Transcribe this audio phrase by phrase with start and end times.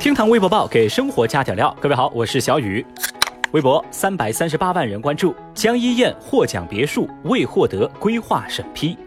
[0.00, 1.74] 厅堂微博报给生活加点料。
[1.80, 2.84] 各位好，我是小雨。
[3.52, 8.98] 微博三百三十八万人关注，江一燕获奖别墅未获得规划审批。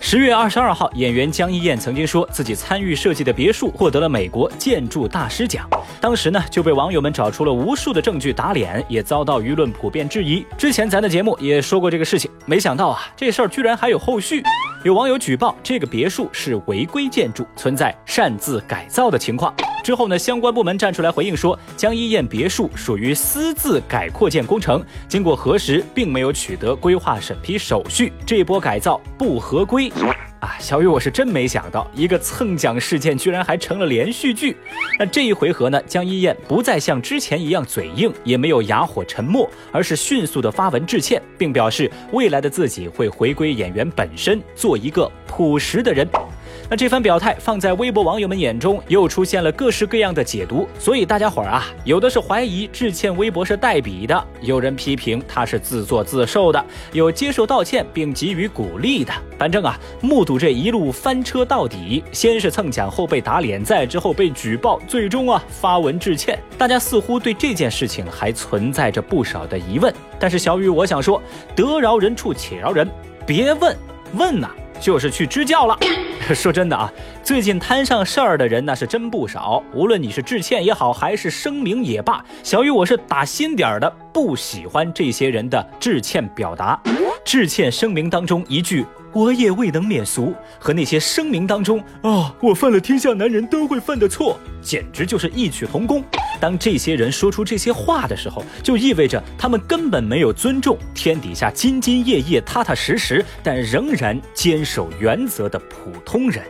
[0.00, 5.68] 十月二十二号，演员江一燕曾经说自己参与设计的别墅获得了美国建筑大师奖，
[6.00, 10.44] 当时呢就被网友们找出了无数的证据打脸，也遭到舆论普遍质疑。
[10.58, 14.42] 之前咱的节目也说过这个事情，没想到啊这事儿居然还有后续。
[14.84, 19.52] 有网友举报这个别墅是违规建筑，存在擅自改造的情况。
[19.86, 29.88] 之后呢，相关部门站出来回应说，江一燕别墅属于私自改扩建工程，经过核实，并没有取得规划审批手续，这波改造不合规。
[30.40, 34.56] 啊，小雨，我是真没想到，一个蹭奖事件居然还成了连续剧。
[34.98, 46.04] 那这一回合呢，江一燕不再像之前一样嘴硬，也没有哑火沉默，而是迅速的发文致歉，并表示未来的自己会回归演员本身，做一个朴实的人。
[46.68, 50.68] 那这番表态放在微博网友们眼中，又出现了各式各样的解读。
[50.80, 59.12] 所以大家伙儿啊，有的是怀疑致歉微博是代笔的，有人批评他是自作自受的，有接受道歉并给予鼓励的。
[59.38, 66.36] 反正啊，目睹这一路翻车到底，先是蹭奖，后被打脸，再之后被举报，最终啊发文致歉。
[66.58, 69.94] 大家似乎对这件事情还存在着不少的疑问。
[70.18, 71.22] 但是小雨，我想说，
[71.54, 72.90] 得饶人处且饶人，
[73.24, 73.76] 别问
[74.14, 74.50] 问呐。
[74.80, 75.78] 就是去支教了。
[76.34, 79.62] 说真的啊，最近摊上事儿的人那是真不少。
[79.72, 86.80] 无论你是致歉也好，还是声明也罢，小雨我是打心点儿的不喜欢这些人的致歉表达。
[87.24, 88.84] 致歉声明当中一句。
[89.16, 96.04] 我也未能免俗，和那些声明当中啊，我犯了天下男人都会犯的错，简直就是异曲同工。
[96.38, 106.44] 当这些人说出这些话的时候，就意味着他们根本没有尊重天底下兢兢业业、踏踏实实但仍然坚守原则的普通人。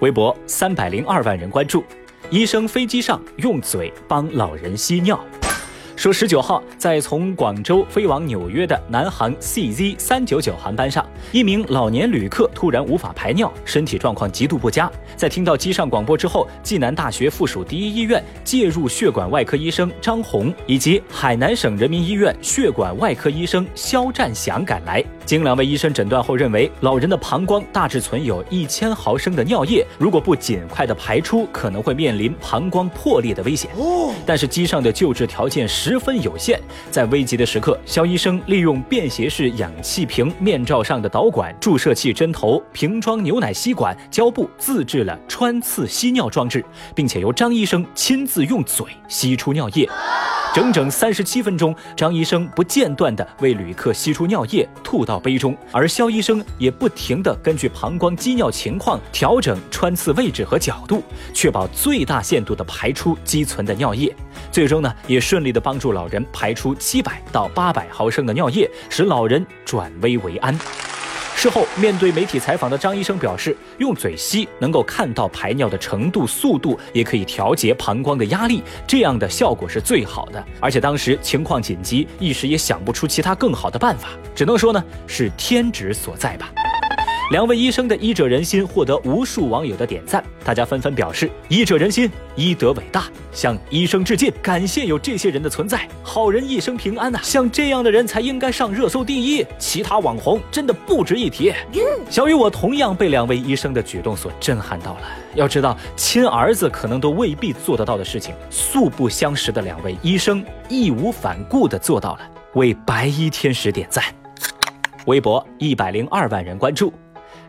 [0.00, 1.82] 微博三百零二万人关注，
[2.28, 5.18] 医生飞机上用嘴帮老人吸尿。
[6.00, 14.90] 说十九号，在从广州飞往纽约的南航 CZ 三九九航班上，一名老年旅客突然无法排尿，身体状况极度不佳。
[15.14, 25.04] 在听到机上广播之后，暨南大学附属第一医院介入血管外科医生张红以及海南省人民医院血管外科医生肖占祥赶来。
[25.26, 33.70] 经两位医生诊断后，认为老人的膀胱大致存有一千毫升的尿液，如果不尽快的排出，可能会面临膀胱破裂的危险。
[33.76, 36.56] 哦，但是机上的救治条件十十分有限，
[36.88, 46.64] 在危急的时刻，肖医生利用便携式氧气瓶面罩上的导管、注射器针头、瓶装牛奶吸管、胶布，自制了穿刺吸尿装置，
[46.94, 49.88] 并且由张医生亲自用嘴吸出尿液。
[50.52, 64.12] 整整三十七分钟，张医生不间断地为旅客吸出尿液，吐到杯中，而肖医生也不停地根据膀胱积尿情况调整穿刺位置和角度，确保最大限度地排出积存的尿液。
[64.50, 70.58] 最终呢，也顺利地帮助老人排出七百到八百毫升的尿液，使老人转危为安。
[71.40, 80.44] 事后，面对媒体采访的张医生表示，用嘴吸能够看到排尿的程度、速度，也可以调节膀胱的压力，这样的效果是最好的。
[80.60, 86.52] 而且当时情况紧急，一时也想不出其他更好的办法，只能说呢，是天职所在吧。
[87.30, 97.20] 两位医生的医者仁心获得无数网友的点赞，大家纷纷表示医者仁心，医德伟大，向医生致敬，感谢有这些人的存在，好人一生平安呐！
[97.22, 101.52] 像这样的人才应该上热搜第一，其他网红真的不值一提。
[102.08, 105.02] 小雨，我同样被两位医生的举动所震撼到了。
[105.36, 114.02] 要知道，亲儿子可能都未必做得到的事情，素不相识的两位医生义无反顾地做到了，为白衣天使点赞。
[115.06, 116.92] 微博一百零二万人关注。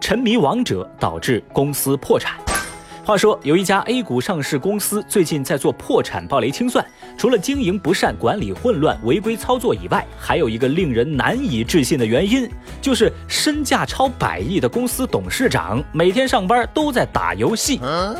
[0.00, 2.55] 沉迷王者导致公司破产。
[3.06, 6.84] 话说，有一家 A 股上市公司最近在做破产暴雷清算，
[7.16, 12.50] 除了经营不善、管理混乱、违规操作以外，还有一个令人难以置信的原因，
[12.82, 17.78] 就是身价超百亿的公司董事长每天上班都在打游戏，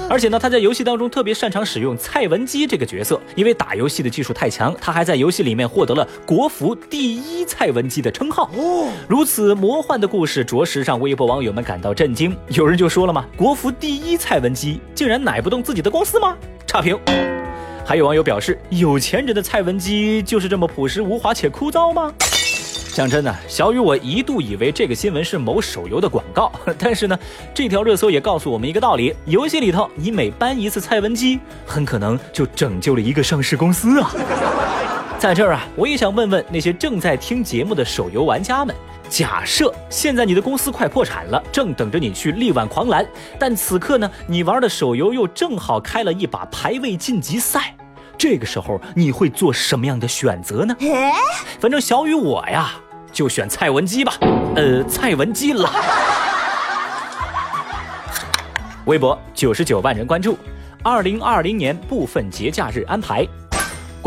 [0.09, 8.49] 而且呢，他在游戏当中特别擅长使用蔡文姬这个角色，因为打游戏的技术太强，他还在游戏里面获得了国服第一蔡文姬的称号。
[8.57, 12.33] 哦，如此魔幻的故事，着实让微博网友们感到震惊。
[12.51, 14.76] 有人就说了嘛，国服第一蔡文姬。
[14.95, 16.37] 竟然奶不动自己的公司吗？
[16.67, 16.99] 差评。
[17.85, 22.13] 还有网友表示，有钱人的蔡文姬就是这么朴实无华且枯燥吗？
[22.93, 27.19] 讲真的，小雨我一度以为这个新闻是某手游的广告， 但是呢，
[27.55, 34.11] 这条热搜也告诉我们一个道理：游戏里头你每搬一次蔡文姬，很可能就拯救了一个上市公司啊。
[35.19, 38.75] 在这儿啊，我也想问问那些正在听节目的手游玩家们。
[39.09, 43.07] 假设现在你的公司快破产了，正等着你去力挽狂澜，
[43.39, 47.75] 但此刻呢，你玩的手游又正好开了一把排位晋级赛，
[48.19, 50.77] 这个时候你会做什么样的选择呢？
[51.61, 52.73] 反正小雨我呀，
[53.13, 54.15] 就选蔡文姬吧，
[54.57, 55.71] 呃，蔡文姬了。
[58.87, 60.39] 微博九十九万人关注，
[60.83, 63.27] 二零二零年部分节假日安排。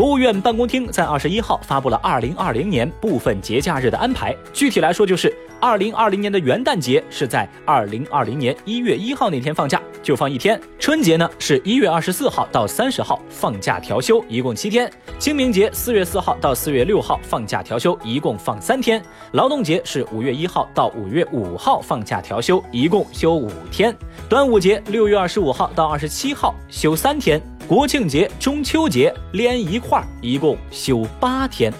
[0.00, 5.30] 国务院办公厅在二十一号发布了二零二零年部分节假日的安排，具体来说就是，
[5.60, 14.88] 二零二零年的元旦节是在二零二零年一月一号那天放假，就放一天；春节呢是一月二十四号到三十号放假调休，一共七天；
[15.18, 18.98] 清明节四月四号到四月六号放假调休，一共放三天；
[19.32, 23.92] 劳动节是五月一号到五月五号放假调休，一共休五天；
[24.30, 27.38] 端午节六月二十五号到二十七号休三天。
[27.70, 31.72] 国庆节、中秋节连一块儿，一共休八天。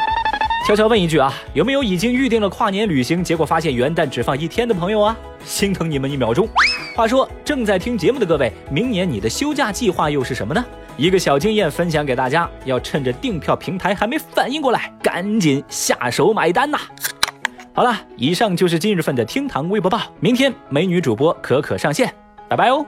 [0.64, 5.18] 悄悄问一句啊，有没有已经预定了跨年旅行，结果发现元旦只放一天的朋友啊？
[5.44, 6.48] 心疼你们一秒钟。
[6.94, 10.64] 话说，正在听节目的各位，明年你的休假计划又是什么呢？
[10.96, 16.78] 一个小经验分享给大家，要趁着订票平台还没反应过来，赶紧下手买单呐！
[17.74, 22.14] 好了，以上就是今日份的厅堂微博报，明天美女主播可可上线，
[22.48, 22.86] 拜拜哦。